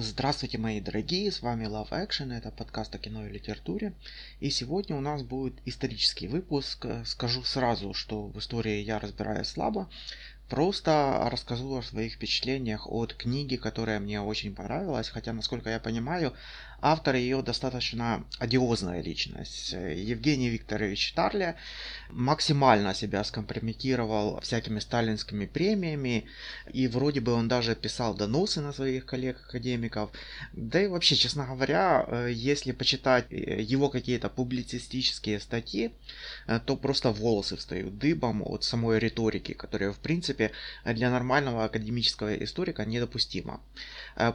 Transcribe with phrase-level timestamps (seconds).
[0.00, 3.94] Здравствуйте, мои дорогие, с вами Love Action, это подкаст о кино и литературе.
[4.38, 6.86] И сегодня у нас будет исторический выпуск.
[7.04, 9.90] Скажу сразу, что в истории я разбираюсь слабо.
[10.48, 16.32] Просто расскажу о своих впечатлениях от книги, которая мне очень понравилась, хотя, насколько я понимаю,
[16.80, 19.72] Автор ее достаточно одиозная личность.
[19.72, 21.56] Евгений Викторович Тарля
[22.10, 26.26] максимально себя скомпрометировал всякими сталинскими премиями,
[26.72, 30.10] и вроде бы он даже писал доносы на своих коллег-академиков.
[30.52, 35.90] Да и вообще, честно говоря, э, если почитать э, его какие-то публицистические статьи,
[36.46, 40.52] э, то просто волосы встают дыбом от самой риторики, которая, в принципе,
[40.84, 43.60] для нормального академического историка недопустима.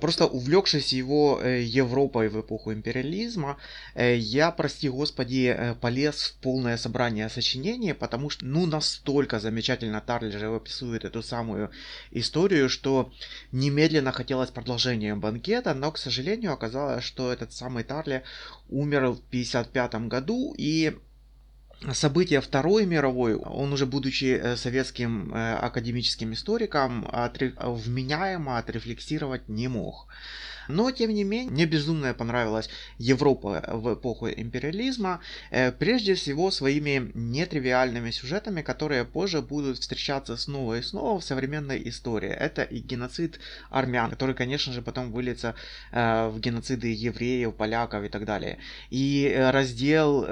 [0.02, 3.58] Просто увлекшись его Европой в эпоху империализма,
[3.96, 10.02] э, я, прости господи, э, полез в полное собрание сочинений, потому что, ну, настолько замечательно
[10.02, 11.72] Тарли же описывает эту самую
[12.12, 13.12] историю, что
[13.52, 18.24] немедленно хотелось продолжения банкета, но, к сожалению, оказалось, что этот самый Тарли
[18.70, 20.98] умер в 1955 году, и
[21.94, 27.08] события Второй мировой, он уже будучи э, советским академическим историком,
[27.62, 30.08] вменяемо отрефлексировать не мог.
[30.68, 35.20] Но, тем не менее, мне безумно понравилась Европа в эпоху империализма,
[35.52, 41.82] э, прежде всего своими нетривиальными сюжетами, которые позже будут встречаться снова и снова в современной
[41.90, 42.30] истории.
[42.30, 45.56] Это и геноцид армян, который, конечно же, потом выльется
[45.92, 48.58] э, в геноциды евреев, поляков и так далее.
[48.90, 50.26] И э, раздел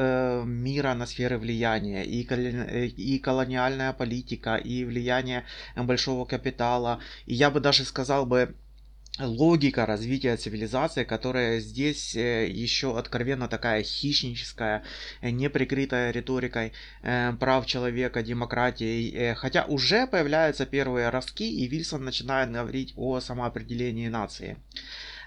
[0.45, 6.99] мира на сферы влияния, и, и колониальная политика, и влияние большого капитала.
[7.25, 8.55] И я бы даже сказал бы,
[9.19, 14.83] логика развития цивилизации, которая здесь э, еще откровенно такая хищническая,
[15.21, 19.33] э, не прикрытая риторикой э, прав человека, демократии.
[19.35, 24.57] Хотя уже появляются первые ростки, и Вильсон начинает говорить о самоопределении нации.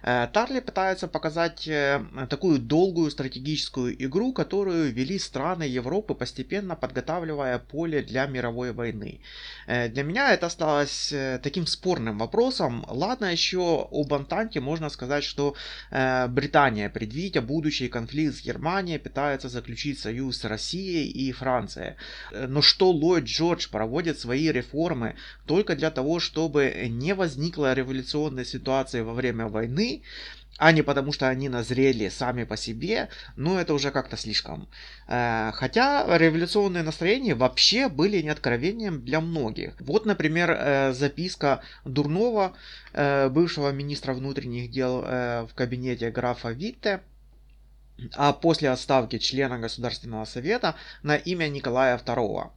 [0.07, 7.59] Э, Тарли пытается показать э, такую долгую стратегическую игру, которую вели страны Европы, постепенно подготавливая
[7.59, 9.21] поле для мировой войны.
[9.67, 12.85] Э, для меня это осталось таким спорным вопросом.
[12.89, 15.55] Ладно, еще об Антанте можно сказать, что
[15.91, 21.95] Британия, предвидя будущий конфликт с Германией, пытается заключить союз с Россией и Францией.
[22.33, 25.17] Но что Ллойд Джордж проводит свои реформы
[25.47, 29.94] только для того, чтобы не возникла революционной ситуации во время войны,
[30.57, 34.69] а не потому, что они назрели сами по себе, ну это уже как-то слишком.
[35.09, 39.75] Э, хотя революционные настроения вообще были не откровением для многих.
[39.81, 42.55] Вот, например, э, записка Дурнова,
[42.93, 47.01] э, бывшего министра внутренних дел в кабинете графа Витте,
[48.15, 52.51] а после отставки члена Государственного совета на имя Николая II.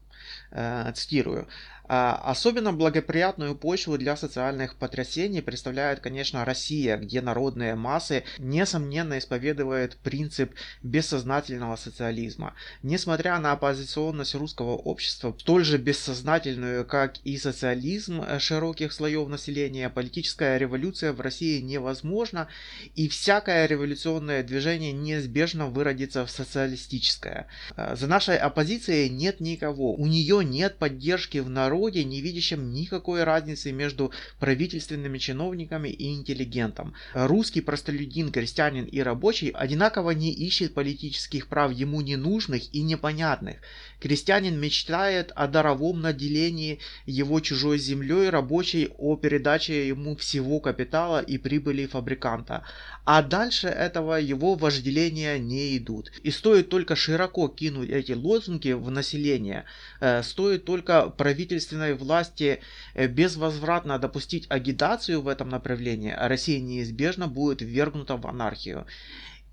[0.94, 1.48] Цитирую.
[1.88, 9.98] А, особенно благоприятную почву для социальных потрясений представляет, конечно, Россия, где народные массы несомненно исповедуют
[9.98, 10.54] принцип
[10.84, 12.54] бессознательного социализма.
[12.84, 20.58] Несмотря на оппозиционность русского общества, столь же бессознательную, как и социализм широких слоев населения, политическая
[20.58, 22.48] революция в России невозможна,
[22.96, 27.48] и всякое революционное движение неизбежно выродится в социалистическое.
[27.76, 32.74] А, за нашей оппозицией нет никого, у нее нет поддержки в народе, народе, не видящем
[32.74, 36.94] никакой разницы между правительственными чиновниками и интеллигентом.
[37.14, 43.58] Русский простолюдин, крестьянин и рабочий одинаково не ищет политических прав ему ненужных и непонятных.
[44.00, 51.38] Крестьянин мечтает о даровом наделении его чужой землей, рабочий о передаче ему всего капитала и
[51.38, 52.64] прибыли фабриканта.
[53.06, 56.12] А дальше этого его вожделения не идут.
[56.24, 59.66] И стоит только широко кинуть эти лозунги в население,
[60.00, 62.62] э, стоит только правительственной власти
[62.94, 68.86] э, безвозвратно допустить агитацию в этом направлении, а Россия неизбежно будет ввергнута в анархию.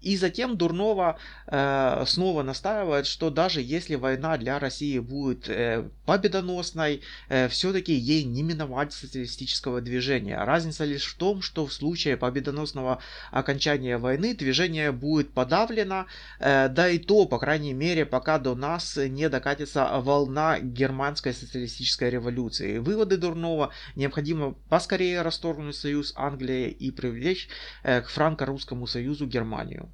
[0.05, 7.01] И затем Дурнова э, снова настаивает, что даже если война для России будет э, победоносной,
[7.31, 10.45] э, все-таки ей не миновать социалистического движения.
[10.45, 12.99] Разница лишь в том, что в случае победоносного
[13.31, 16.05] окончания войны движение будет подавлено,
[16.39, 22.11] э, да и то, по крайней мере, пока до нас не докатится волна германской социалистической
[22.11, 22.77] революции.
[22.77, 27.49] Выводы Дурнова необходимо поскорее расторгнуть союз Англии и привлечь
[27.85, 29.89] э, к франко-русскому союзу Германию.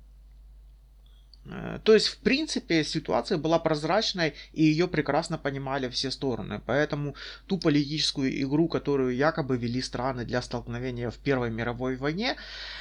[1.46, 6.60] Э, то есть, в принципе, ситуация была прозрачной, и ее прекрасно понимали все стороны.
[6.66, 7.14] Поэтому
[7.46, 12.37] ту политическую игру, которую якобы вели страны для столкновения в Первой мировой войне,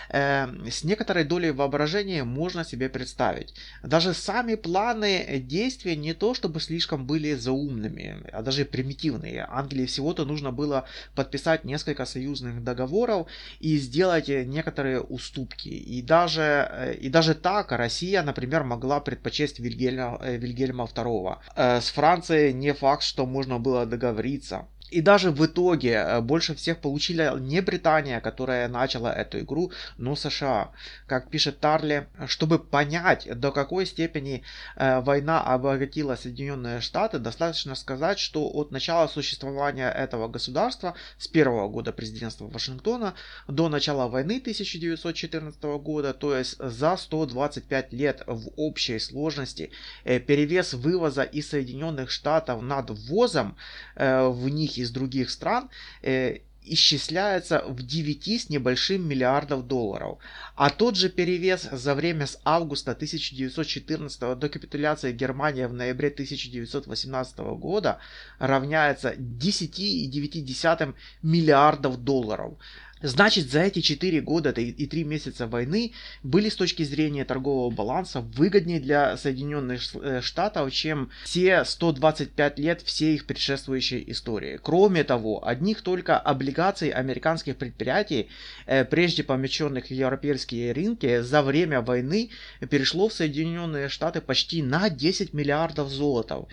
[0.10, 3.54] э, с некоторой долей воображения можно себе представить.
[3.84, 9.48] Даже сами планы действия не то чтобы слишком были заумными, а даже примитивные.
[9.50, 10.86] Англии всего-то нужно было
[11.16, 13.28] подписать несколько союзных договоров
[13.60, 15.70] и сделать некоторые уступки.
[15.70, 21.38] И даже, э, и даже так Россия, например, могла предпочесть Вильгельма, э, Вильгельма II.
[21.56, 24.68] Э, с Францией не факт, что можно было договориться.
[24.92, 30.16] И даже в итоге э, больше всех получили не Британия, которая начала эту игру, но
[30.16, 30.72] США.
[31.08, 34.44] Как пишет Тарли, чтобы понять, до какой степени
[34.76, 41.70] э, война обогатила Соединенные Штаты, достаточно сказать, что от начала существования этого государства, с первого
[41.70, 43.14] года президентства Вашингтона
[43.48, 49.72] до начала войны 1914 года, то есть за 125 лет в общей сложности,
[50.04, 53.56] э, перевес вывоза из Соединенных Штатов над ввозом
[53.96, 55.70] в них из других стран
[56.02, 60.20] э, исчисляется в 9 с небольшим миллиардов долларов.
[60.56, 67.38] А тот же перевес за время с августа 1914 до капитуляции Германии в ноябре 1918
[67.58, 68.00] года
[68.40, 70.94] равняется 10,9
[71.24, 72.58] миллиардов долларов.
[73.02, 78.22] Значит, за эти 4 года и 3 месяца войны были с точки зрения торгового баланса
[78.22, 84.60] выгоднее для Соединенных э, Штатов, чем все 125 лет всей их предшествующей истории.
[84.62, 88.28] Кроме того, одних только облигаций американских предприятий,
[88.66, 92.32] э, прежде помещенных в европейские рынки, за время войны
[92.70, 96.48] перешло в Соединенные Штаты почти на 10 миллиардов золотов.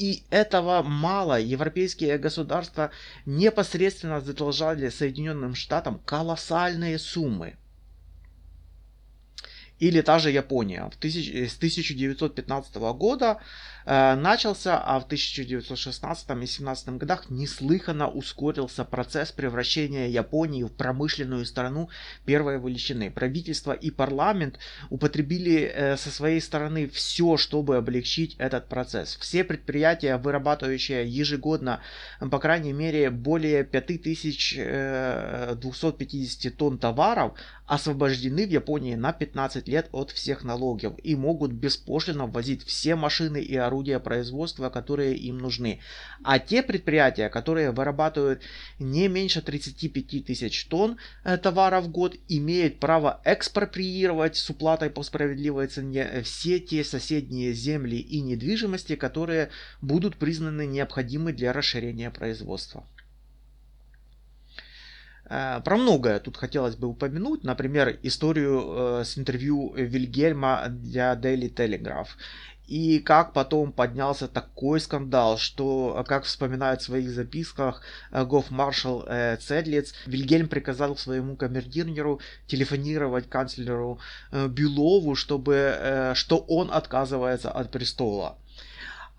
[0.00, 1.38] И этого мало.
[1.38, 2.90] Европейские государства
[3.26, 7.58] непосредственно задолжали Соединенным Штатам колоссальные суммы.
[9.80, 10.90] Или та же Япония.
[10.92, 13.38] В тысяч, с 1915 года
[13.86, 21.46] э, начался, а в 1916 и 1917 годах неслыханно ускорился процесс превращения Японии в промышленную
[21.46, 21.88] страну
[22.26, 23.10] первой величины.
[23.10, 24.58] Правительство и парламент
[24.90, 29.16] употребили э, со своей стороны все, чтобы облегчить этот процесс.
[29.16, 31.80] Все предприятия, вырабатывающие ежегодно,
[32.30, 37.32] по крайней мере, более 5250 э, тонн товаров,
[37.66, 43.40] освобождены в Японии на 15 лет от всех налогов и могут беспошлино ввозить все машины
[43.40, 45.80] и орудия производства, которые им нужны.
[46.22, 48.42] А те предприятия, которые вырабатывают
[48.78, 55.02] не меньше 35 тысяч тонн э, товара в год, имеют право экспроприировать с уплатой по
[55.02, 59.50] справедливой цене все те соседние земли и недвижимости, которые
[59.80, 62.84] будут признаны необходимы для расширения производства.
[65.30, 71.54] Э, про многое тут хотелось бы упомянуть, например, историю э, с интервью Вильгельма для Daily
[71.54, 72.08] Telegraph.
[72.66, 79.08] И как потом поднялся такой скандал, что, как вспоминает в своих записках э, гофмаршал
[79.40, 84.00] Цедлиц, Вильгельм приказал своему камердинеру телефонировать канцлеру
[84.32, 88.36] Бюлову, чтобы, что он отказывается от престола.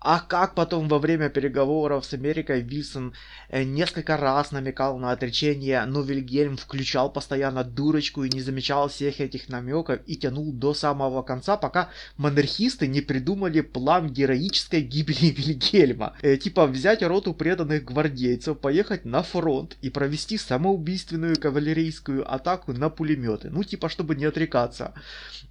[0.04, 3.14] А как потом во время переговоров с Америкой Вильсон
[3.48, 9.20] э, несколько раз намекал на отречение, но Вильгельм включал постоянно дурочку и не замечал всех
[9.20, 16.16] этих намеков и тянул до самого конца, пока монархисты не придумали план героической гибели Вильгельма.
[16.22, 22.90] Э, типа взять роту преданных гвардейцев, поехать на фронт и провести самоубийственную кавалерийскую атаку на
[22.90, 23.50] пулеметы.
[23.50, 24.94] Ну типа чтобы не отрекаться.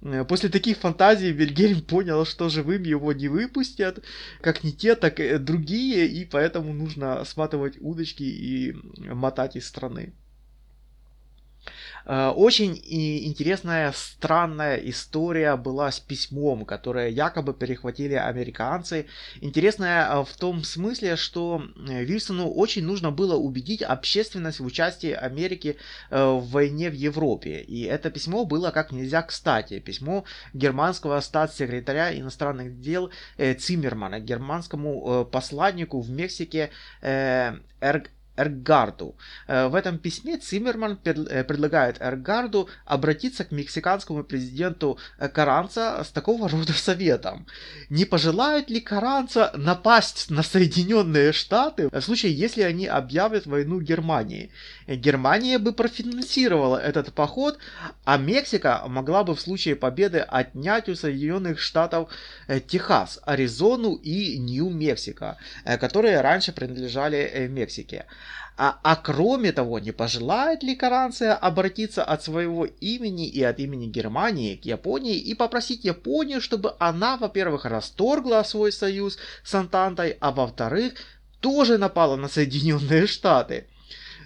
[0.02, 4.04] Э, после таких фантазий Вильгельм понял, что живым его не выпустят
[4.42, 10.12] как не те, так и другие, и поэтому нужно сматывать удочки и мотать из страны.
[12.04, 19.06] Э, очень интересная, странная история была с письмом, которое якобы перехватили американцы.
[19.40, 25.12] Интересная э, в том смысле, что э, Вильсону очень нужно было убедить общественность в участии
[25.12, 25.76] Америки
[26.10, 27.60] в войне в Европе.
[27.60, 29.78] И это письмо было как нельзя кстати.
[29.78, 36.70] Письмо германского статс-секретаря иностранных дел Циммермана, германскому посланнику в Мексике
[37.02, 39.14] Эрг Эргарду.
[39.46, 46.10] Э, в этом письме Циммерман э, предлагает Эргарду обратиться к мексиканскому президенту э, Каранца с
[46.10, 47.46] такого рода советом.
[47.90, 54.50] Не пожелают ли Каранца напасть на Соединенные Штаты в случае, если они объявят войну Германии?
[54.86, 57.58] Германия бы профинансировала этот поход,
[58.04, 62.10] а Мексика могла бы в случае победы отнять у Соединенных Штатов
[62.66, 65.36] Техас, Аризону и Нью-Мексико,
[65.80, 68.06] которые раньше принадлежали Мексике.
[68.64, 73.86] А, а кроме того, не пожелает ли Каранция обратиться от своего имени и от имени
[73.86, 80.30] Германии к Японии и попросить Японию, чтобы она, во-первых, расторгла свой союз с Антантой, а
[80.30, 80.92] во-вторых,
[81.40, 83.66] тоже напала на Соединенные Штаты?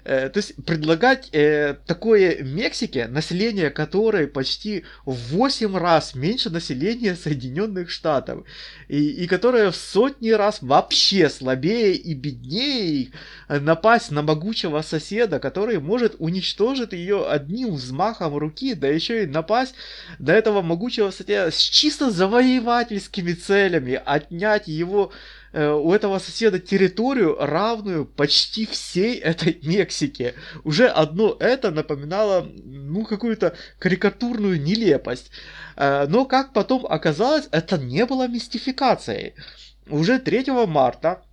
[0.08, 7.16] Э, то есть предлагать э, такое Мексике, население которой почти в 8 раз меньше населения
[7.16, 8.44] Соединенных Штатов,
[8.86, 13.10] и, и которое в сотни раз вообще слабее и беднее
[13.48, 19.74] напасть на могучего соседа, который может уничтожить ее одним взмахом руки, да еще и напасть
[20.20, 25.12] до этого могучего соседа с чисто завоевательскими целями, отнять его Э,
[25.56, 30.34] у этого соседа территорию, равную почти всей этой Мексике.
[30.64, 35.30] Уже одно это напоминало, ну, какую-то карикатурную нелепость.
[35.76, 39.34] Э, но, как потом оказалось, это не было мистификацией.
[39.88, 41.25] Уже 3 марта Э,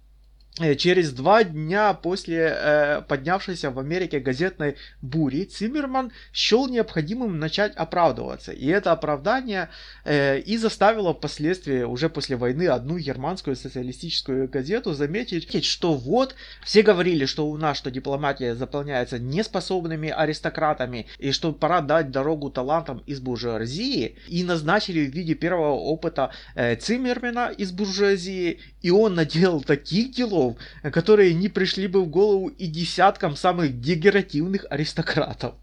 [0.78, 8.52] через два дня после э, поднявшейся в Америке газетной бури Циммерман счел необходимым начать оправдываться.
[8.52, 9.70] И это оправдание
[10.06, 16.84] э, и заставило впоследствии, уже после войны, одну германскую социалистическую газету заметить, что вот, все
[16.84, 23.02] говорили, что у нас, что дипломатия заполняется неспособными аристократами, и что пора дать дорогу талантам
[23.08, 29.62] из буржуазии, и назначили в виде первого опыта э, Циммермана из буржуазии, и он наделал
[29.62, 30.58] таких делов, слов,
[30.92, 35.54] которые не пришли бы в голову и десяткам самых дегеративных аристократов.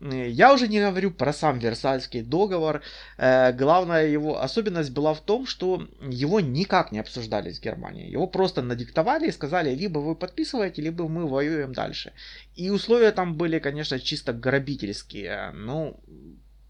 [0.00, 2.82] Я уже не говорю про сам Версальский договор.
[3.16, 8.10] Э, главная его особенность была в том, что его никак не обсуждали с Германией.
[8.10, 12.12] Его просто надиктовали и сказали, либо вы подписываете, либо мы воюем дальше.
[12.56, 15.52] И условия там были, конечно, чисто грабительские.
[15.54, 15.98] Ну,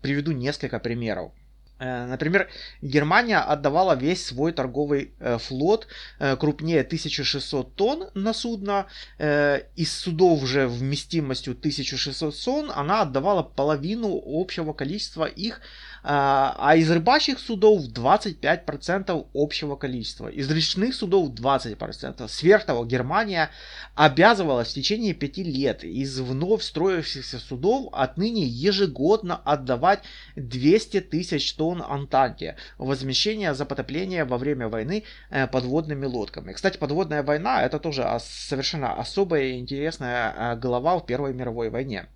[0.02, 1.32] приведу несколько примеров.
[1.78, 2.48] Э, например,
[2.80, 5.86] Германия отдавала весь свой торговый э, флот
[6.18, 8.86] э, крупнее 1600 тонн на судно.
[9.18, 15.60] Из судов же вместимостью 1600 тонн она отдавала половину общего количества их
[16.08, 22.28] а, а из рыбачьих судов 25% общего количества, из речных судов 20%.
[22.28, 23.50] Сверх того, Германия
[23.96, 30.04] обязывалась в течение 5 лет из вновь строившихся судов отныне ежегодно отдавать
[30.36, 36.52] 200 тысяч тонн Антанте, возмещение за потопление во время войны э, подводными лодками.
[36.52, 42.06] Кстати, подводная война это тоже совершенно особая и интересная э, глава в Первой мировой войне.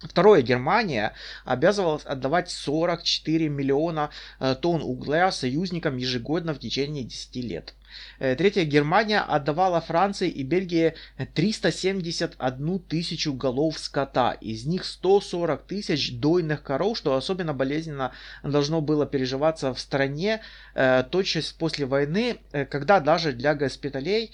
[0.00, 1.14] Второе, Германия
[1.46, 4.10] обязывалась отдавать 44 миллиона
[4.40, 7.74] э, тонн угля союзникам ежегодно в течение 10 лет.
[8.18, 10.92] Э, третье, Германия отдавала Франции и Бельгии
[11.32, 18.12] 371 тысячу голов скота, из них 140 тысяч дойных коров, что особенно болезненно
[18.42, 20.42] должно было переживаться в стране
[20.74, 22.36] э, тотчас после войны,
[22.68, 24.32] когда даже для госпиталей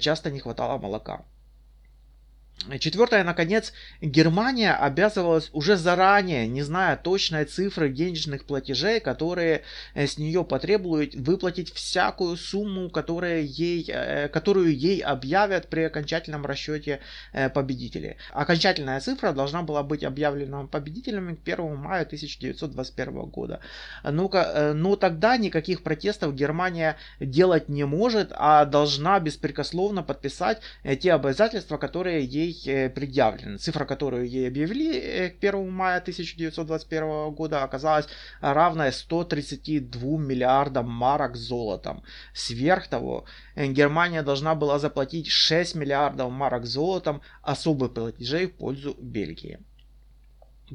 [0.00, 1.22] часто не хватало молока.
[2.80, 9.62] Четвертое, наконец, Германия обязывалась уже заранее, не зная точной цифры денежных платежей, которые
[9.94, 16.44] э, с нее потребуют, выплатить всякую сумму, которая ей, э, которую ей объявят при окончательном
[16.44, 17.00] расчете
[17.32, 18.16] э, победителей.
[18.32, 23.60] Окончательная цифра должна была быть объявлена победителями к 1 мая 1921 года.
[24.02, 30.60] Ну-ка, но тогда никаких протестов Германия делать не может, а должна беспрекословно подписать
[31.00, 33.58] те обязательства, которые ей ей э, предъявлена.
[33.58, 38.06] Цифра, которую ей объявили э, к 1 мая 1921 года, оказалась
[38.40, 42.02] равная 132 миллиардам марок золотом.
[42.34, 43.24] Сверх того,
[43.54, 49.58] э, Германия должна была заплатить 6 миллиардов марок золотом особых платежей в пользу Бельгии.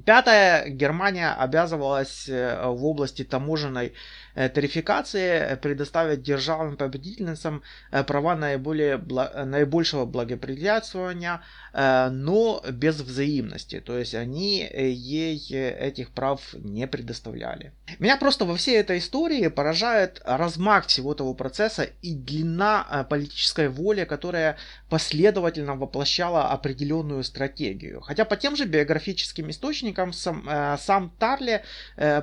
[0.06, 3.92] Пятое, Германия обязывалась в области таможенной
[4.34, 11.42] тарификации предоставят державам-победительницам э, права наиболее, наибольшего благоприятствования,
[11.74, 13.80] э, но без взаимности.
[13.80, 17.74] То есть они ей этих прав не предоставляли.
[18.00, 24.06] Меня просто во всей этой истории поражает размах всего того процесса и длина политической воли,
[24.06, 24.58] которая
[24.90, 28.02] последовательно воплощала определенную стратегию.
[28.02, 30.48] Хотя по тем же биографическим источникам сам,
[30.80, 31.64] сам Тарли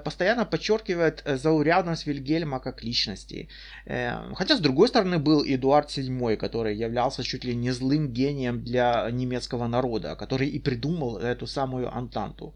[0.04, 3.48] постоянно подчеркивает заурядность популярность Вильгельма как личности.
[3.86, 8.62] Эм, хотя, с другой стороны, был Эдуард VII, который являлся чуть ли не злым гением
[8.64, 12.54] для немецкого народа, который и придумал эту самую Антанту.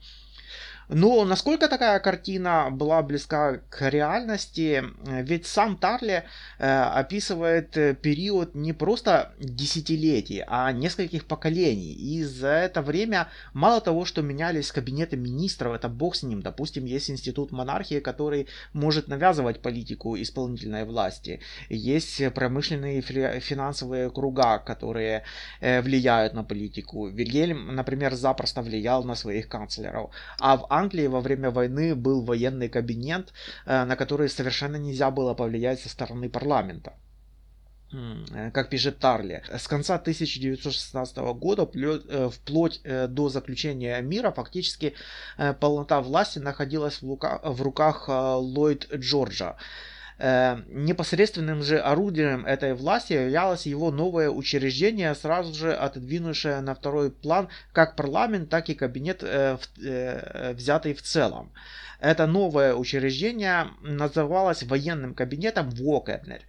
[0.95, 6.25] Но насколько такая картина была близка к реальности, ведь сам Тарли
[6.59, 11.93] э, описывает э, период не просто десятилетий, а нескольких поколений.
[11.95, 16.43] И за это время мало того, что менялись кабинеты министров, это бог с ним.
[16.43, 21.41] Допустим, есть институт монархии, который может навязывать политику исполнительной власти.
[21.71, 25.23] Есть промышленные финансовые круга, которые
[25.61, 27.09] э, влияют на политику.
[27.09, 30.11] Вильгельм, например, запросто влиял на своих канцлеров.
[30.39, 33.33] А в Англии во время войны был военный кабинет,
[33.67, 36.93] э, на который совершенно нельзя было повлиять со стороны парламента.
[38.55, 41.67] как пишет Тарли, с конца 1916 года
[42.31, 44.95] вплоть до заключения мира фактически
[45.61, 49.57] полнота власти находилась в руках Ллойд Джорджа.
[50.25, 57.11] Э, непосредственным же орудием этой власти являлось его новое учреждение, сразу же отодвинувшее на второй
[57.11, 61.51] план как парламент, так и кабинет, э, э, взятый в целом.
[61.99, 66.41] Это новое учреждение называлось военным кабинетом Вокернер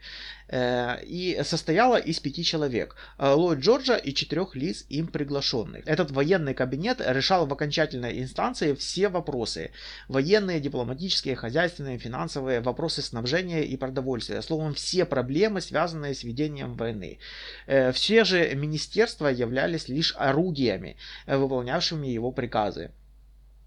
[0.47, 2.95] э, и состояло из пяти человек.
[3.19, 5.87] Ллойд Джорджа и четырех лиц им приглашенных.
[5.87, 9.69] Этот военный кабинет решал в окончательной инстанции все вопросы.
[10.07, 14.41] Военные, дипломатические, хозяйственные, финансовые, вопросы снабжения и продовольствия.
[14.41, 17.20] Словом, все проблемы, связанные с ведением войны.
[17.67, 22.91] Э, все же министерства являлись лишь орудиями, выполнявшими его приказы.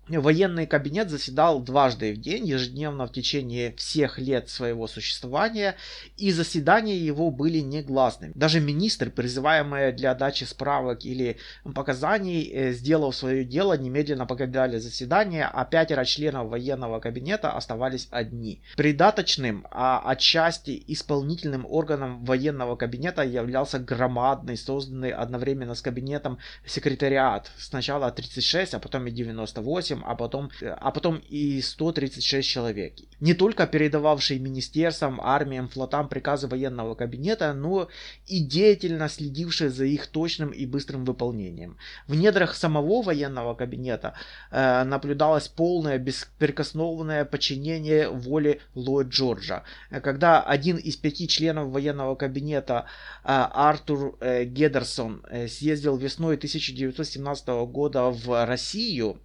[0.08, 5.74] Военный кабинет заседал дважды в день, ежедневно в течение всех лет своего существования,
[6.16, 8.30] и заседания его были негласными.
[8.36, 11.38] Даже министры, призываемые для дачи справок или
[11.74, 18.62] показаний, э, сделав свое дело, немедленно покидали заседание, а пятеро членов военного кабинета оставались одни.
[18.76, 27.50] Придаточным, а отчасти исполнительным органом военного кабинета являлся громадный, созданный одновременно с кабинетом секретариат.
[27.58, 32.94] Сначала 36, а потом и 98 а потом, а потом и 136 человек.
[33.20, 37.88] Не только передававшие министерствам, армиям, флотам приказы военного кабинета, но
[38.26, 41.76] и деятельно следившие за их точным и быстрым выполнением.
[42.06, 44.14] В недрах самого военного кабинета
[44.50, 49.62] э, наблюдалось полное беспрекословное подчинение воле Ллойд Джорджа.
[50.02, 52.86] Когда один из пяти членов военного кабинета
[53.24, 59.20] э, Артур э, Гедерсон э, съездил весной 1917 года в Россию,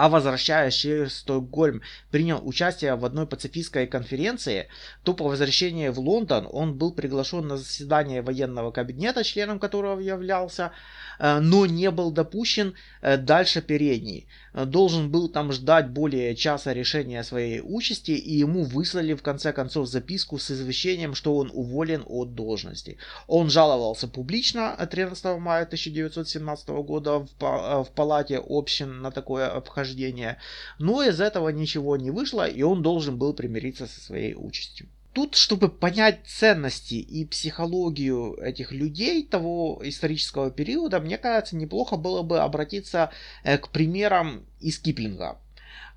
[0.00, 4.68] а возвращаясь через Стокгольм принял участие в одной пацифистской конференции,
[5.02, 10.72] то по возвращении в Лондон он был приглашен на заседание военного кабинета, членом которого являлся,
[11.20, 14.26] Э, но не был допущен э, дальше передней.
[14.54, 19.52] Э, должен был там ждать более часа решения своей участи, и ему выслали в конце
[19.52, 22.96] концов записку с извещением, что он уволен от должности.
[23.26, 29.89] Он жаловался публично 13 мая 1917 года в, в палате общин на такое обхождение,
[30.78, 34.88] но из этого ничего не вышло, и он должен был примириться со своей участью.
[35.12, 42.22] Тут, чтобы понять ценности и психологию этих людей того исторического периода, мне кажется, неплохо было
[42.22, 43.10] бы обратиться
[43.42, 45.38] э, к примерам из Киплинга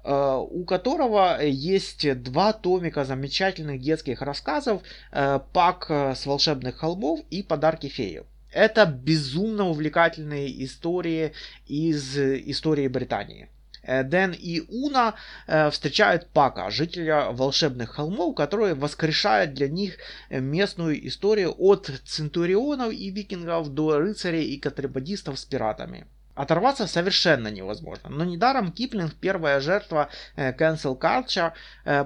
[0.04, 7.44] э, у которого есть два томика замечательных детских рассказов э, «Пак с волшебных холмов» и
[7.44, 8.24] «Подарки феи».
[8.52, 11.34] Это безумно увлекательные истории
[11.68, 13.50] из истории Британии.
[13.84, 15.16] Э, Дэн и Уна
[15.48, 19.98] э, встречают Пака, жителя волшебных холмов, который воскрешает для них
[20.30, 26.08] э, местную историю от центурионов и викингов до рыцарей и контрабандистов с пиратами.
[26.36, 28.10] Оторваться совершенно невозможно.
[28.10, 31.54] Но недаром Киплинг первая жертва cancel culture,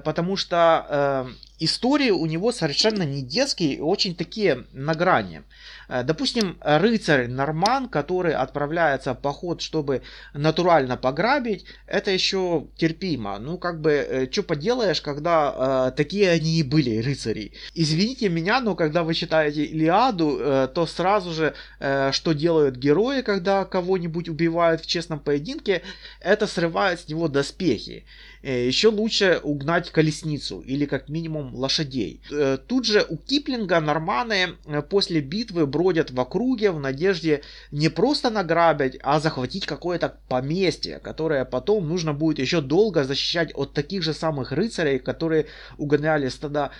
[0.00, 5.42] потому что истории у него совершенно не детские и очень такие на грани.
[5.88, 10.02] Э, допустим, рыцарь Норман, который отправляется в поход, чтобы
[10.34, 13.38] натурально пограбить, это еще терпимо.
[13.38, 17.52] Ну, как бы, э, что поделаешь, когда э, такие они и были, рыцари.
[17.74, 23.22] Извините меня, но когда вы читаете Илиаду, э, то сразу же, э, что делают герои,
[23.22, 25.82] когда кого-нибудь убивают в честном поединке,
[26.20, 28.04] это срывает с него доспехи.
[28.42, 32.20] Э, еще лучше угнать колесницу или как минимум лошадей.
[32.30, 37.88] Э, тут же у Киплинга норманы э, после битвы бродят в округе в надежде не
[37.88, 44.02] просто награбить, а захватить какое-то поместье, которое потом нужно будет еще долго защищать от таких
[44.02, 46.70] же самых рыцарей, которые угоняли стада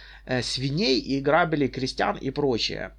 [0.42, 2.92] свиней и грабили крестьян и прочее.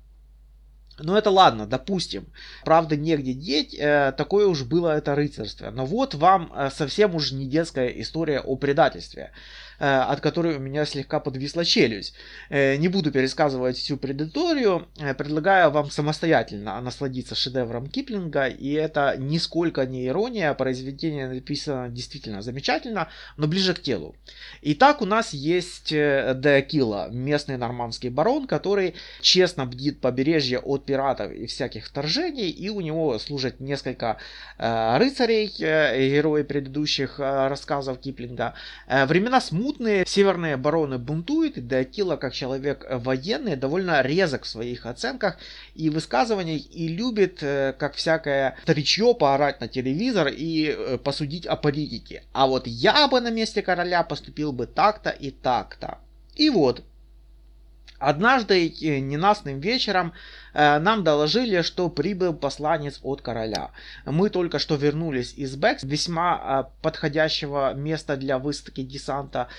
[1.02, 2.28] Ну это ладно, допустим.
[2.64, 5.72] Правда, негде деть, э, такое уж было это рыцарство.
[5.72, 9.32] Но вот вам э, совсем уж не детская история о предательстве.
[9.80, 12.14] Э, от которой у меня слегка подвисла челюсть.
[12.50, 19.16] Э, не буду пересказывать всю предысторию, э, предлагаю вам самостоятельно насладиться шедевром Киплинга, и это
[19.18, 24.16] нисколько не ирония, произведение написано действительно замечательно, но ближе к телу.
[24.62, 31.46] Итак, у нас есть Деакила, местный нормандский барон, который честно бдит побережье от пиратов и
[31.46, 34.18] всяких вторжений, и у него служат несколько
[34.58, 38.54] рыцарей, герои предыдущих рассказов Киплинга.
[38.88, 44.86] Времена смут смутные северные бароны бунтуют, и Деатила, как человек военный, довольно резок в своих
[44.88, 45.38] оценках
[45.76, 51.56] и высказываниях, и любит, э, как всякое тричье, поорать на телевизор и э, посудить о
[51.56, 52.24] политике.
[52.34, 56.00] А вот я бы на месте короля поступил бы так-то и так-то.
[56.36, 56.82] И вот,
[58.00, 60.14] Однажды э, ненастным вечером
[60.54, 63.72] э, нам доложили, что прибыл посланец от короля.
[64.06, 69.50] Мы только что вернулись из Бэкс, весьма э, подходящего места для выставки десанта,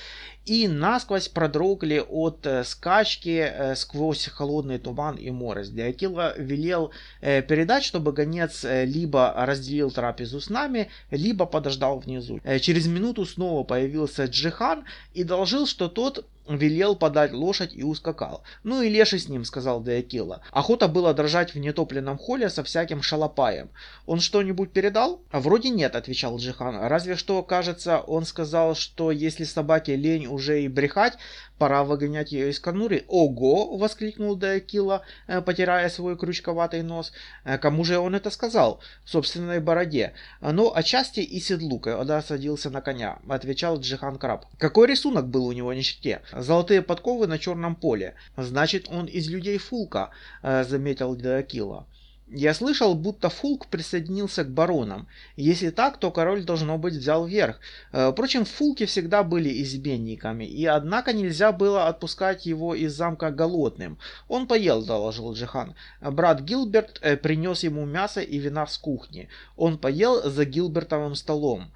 [0.47, 5.69] и насквозь продрогли от скачки сквозь холодный туман и морось.
[5.69, 12.41] Диакила велел передать, чтобы гонец либо разделил трапезу с нами, либо подождал внизу.
[12.63, 18.43] Через минуту снова появился Джихан и доложил, что тот велел подать лошадь и ускакал.
[18.63, 20.43] Ну и леший с ним, сказал Деакила.
[20.51, 23.71] Охота было дрожать в нетопленном холле со всяким шалопаем.
[24.07, 25.23] Он что-нибудь передал?
[25.31, 26.77] А вроде нет, отвечал Джихан.
[26.77, 31.15] Разве что, кажется, он сказал, что если собаке лень уже и брехать,
[31.61, 33.05] пора выгонять ее из конуры.
[33.07, 33.77] Ого!
[33.77, 37.13] воскликнул Деакила, э, потирая свой крючковатый нос.
[37.45, 38.81] «Э, кому же он это сказал?
[39.05, 40.15] В собственной бороде.
[40.41, 44.47] Ну, отчасти и седлу, когда садился на коня, отвечал Джихан Краб.
[44.59, 46.23] Какой рисунок был у него на щите?
[46.33, 48.15] Золотые подковы на черном поле.
[48.39, 50.11] Значит, он из людей Фулка,
[50.43, 51.87] э, заметил Деакила.
[52.33, 55.09] Я слышал, будто Фулк присоединился к баронам.
[55.35, 57.59] Если так, то король, должно быть, взял верх.
[57.91, 63.99] Э, впрочем, Фулки всегда были изменниками, и однако нельзя было отпускать его из замка голодным.
[64.29, 65.75] Он поел, доложил Джихан.
[66.01, 69.29] Брат Гилберт э, принес ему мясо и вина с кухни.
[69.57, 71.73] Он поел за Гилбертовым столом.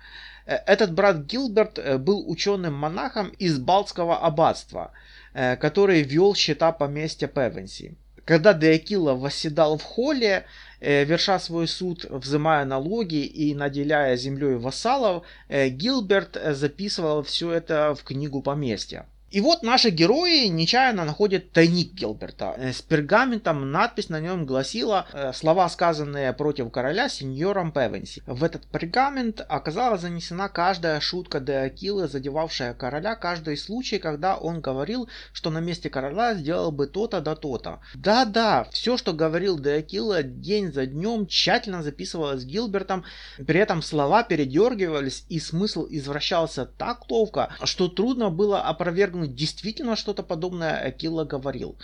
[0.46, 4.92] Э, этот брат Гилберт был ученым-монахом из Балтского аббатства,
[5.32, 7.96] который вел счета поместья Певенси.
[8.24, 10.46] Когда Деакила восседал в холле,
[10.80, 17.52] э, верша свой суд, взимая налоги и наделяя землей вассалов, э, Гилберт э, записывал все
[17.52, 19.06] это в книгу поместья.
[19.34, 22.54] И вот наши герои нечаянно находят тайник Гилберта.
[22.56, 28.22] Э, с пергаментом надпись на нем гласила э, слова, сказанные против короля сеньором Певенси.
[28.28, 34.60] В этот пергамент оказалась занесена каждая шутка де Акилы, задевавшая короля, каждый случай, когда он
[34.60, 37.80] говорил, что на месте короля сделал бы то-то да то-то.
[37.94, 43.04] Да-да, все, что говорил де Акила день за днем, тщательно записывалось Гилбертом,
[43.44, 50.22] при этом слова передергивались и смысл извращался так ловко, что трудно было опровергнуть действительно что-то
[50.22, 51.76] подобное Акила говорил.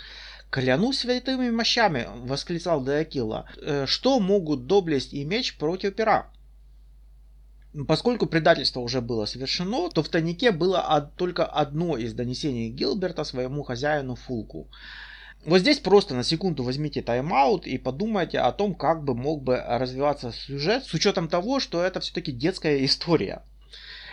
[0.49, 3.45] «Клянусь святыми мощами!»— восклицал Деакила.
[3.61, 6.27] «Э, «Что могут доблесть и меч против пера?»
[7.87, 13.63] Поскольку предательство уже было совершено, то в тайнике было только одно из донесений Гилберта своему
[13.63, 14.67] хозяину Фулку.
[15.45, 19.55] Вот здесь просто на секунду возьмите тайм-аут и подумайте о том, как бы мог бы
[19.57, 23.41] развиваться сюжет, с учетом того, что это все-таки детская история.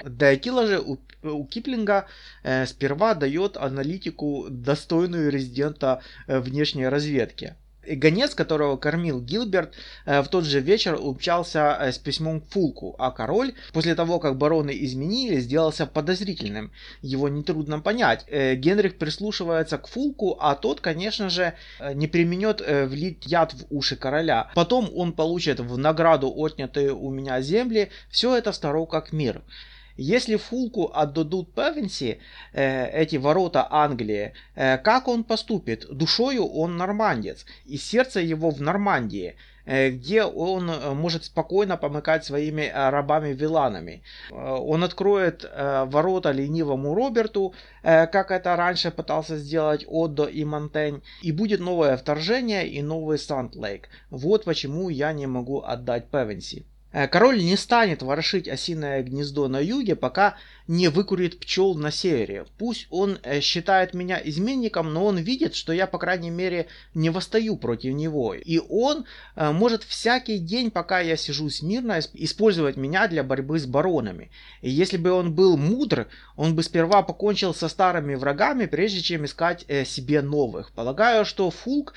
[0.04, 2.06] Дайкила же у, у Киплинга
[2.42, 7.54] э, сперва дает аналитику, достойную резидента э, внешней разведки.
[7.88, 12.48] И гонец, которого кормил Гилберт, э, в тот же вечер умчался э, с письмом к
[12.50, 16.70] Фулку, а король, после того, как бароны изменили, сделался подозрительным.
[17.00, 18.24] Его нетрудно понять.
[18.28, 21.54] Э, Генрих прислушивается к Фулку, а тот, конечно же,
[21.94, 24.50] не применет влить яд в уши короля.
[24.54, 27.90] Потом он получит в награду отнятые у меня земли.
[28.10, 29.42] Все это старо как мир.
[29.98, 32.20] Если Фулку отдадут Певенси,
[32.52, 35.88] э, эти ворота Англии, э, как он поступит?
[35.90, 39.34] Душою он нормандец, и сердце его в Нормандии
[39.66, 44.02] э, где он может спокойно помыкать своими рабами-виланами.
[44.30, 45.44] Он откроет
[45.86, 52.68] ворота ленивому Роберту, как это раньше пытался сделать Отдо и Монтень, и будет новое вторжение
[52.68, 53.88] и новый Сант-Лейк.
[54.10, 56.64] Вот почему я не могу отдать Певенси.
[56.92, 60.36] Э, король не станет ворошить осиное гнездо на юге, пока
[60.68, 62.44] не выкурит пчел на севере.
[62.58, 67.08] Пусть он э, считает меня изменником, но он видит, что я, по крайней мере, не
[67.08, 68.34] восстаю против него.
[68.34, 73.64] И он э, может всякий день, пока я сижу смирно, использовать меня для борьбы с
[73.64, 74.30] баронами.
[74.60, 79.24] И если бы он был мудр, он бы сперва покончил со старыми врагами, прежде чем
[79.24, 80.72] искать э, себе новых.
[80.72, 81.94] Полагаю, что Фулк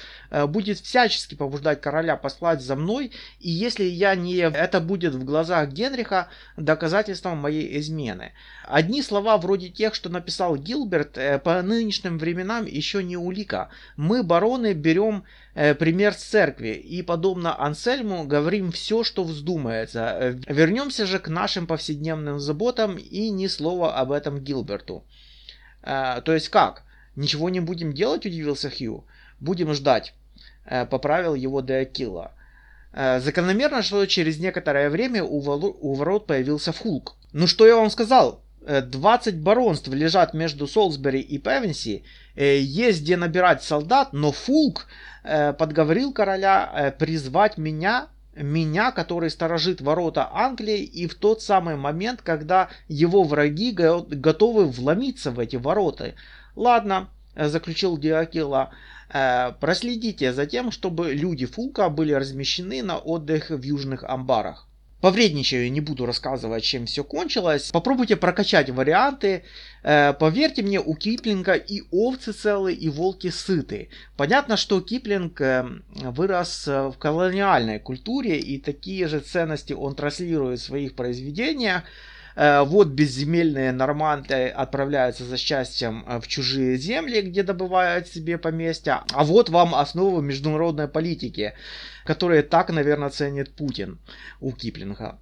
[0.48, 4.38] будет всячески побуждать короля послать за мной, и если я не...
[4.38, 8.32] Это будет в глазах Генриха доказательством моей измены.
[8.64, 13.70] Одни слова вроде тех, что написал Гилберт, э, по нынешним временам еще не улика.
[13.98, 15.24] Мы, бароны, берем
[15.56, 20.00] э, пример с церкви и, подобно Ансельму, говорим все, что вздумается.
[20.00, 25.04] Э, вернемся же к нашим повседневным заботам и ни слова об этом Гилберту.
[25.84, 26.84] То есть как?
[27.16, 29.04] Ничего не будем делать, удивился Хью.
[29.40, 30.14] Будем ждать,
[30.64, 32.34] поправил его Деакила.
[32.94, 37.16] Закономерно, что через некоторое время у ворот появился Фулк.
[37.34, 42.04] «Ну что я вам сказал?» 20 баронств лежат между Солсбери и Певенси,
[42.36, 44.88] э, есть где набирать солдат, но Фулк
[45.24, 51.76] э, подговорил короля э, призвать меня, меня, который сторожит ворота Англии, и в тот самый
[51.76, 56.14] момент, когда его враги готовы вломиться в эти ворота.
[56.56, 58.72] Ладно, заключил Диакила,
[59.60, 64.70] проследите за тем, чтобы люди Фулка были размещены на отдых в южных амбарах.
[65.02, 67.72] Повредничаю, не буду рассказывать, чем все кончилось.
[67.72, 69.44] Попробуйте прокачать варианты.
[69.84, 73.90] Э, поверьте мне, у Киплинга и овцы целые, и волки сыты.
[74.16, 80.60] Понятно, что Киплинг э, вырос э, в колониальной культуре, и такие же ценности он транслирует
[80.60, 81.84] в своих произведениях.
[82.36, 89.04] Э, вот безземельные норманты отправляются за счастьем э, в чужие земли, где добывают себе поместья.
[89.14, 91.54] А вот вам основы международной политики,
[92.06, 94.00] которые так, наверное, ценит Путин
[94.40, 95.20] у Киплинга.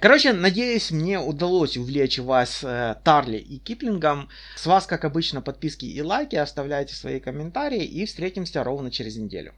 [0.00, 4.28] Короче, надеюсь, мне удалось увлечь вас э, Тарли и Киплингом.
[4.54, 9.54] С вас, как обычно, подписки и лайки, оставляйте свои комментарии и встретимся ровно через неделю.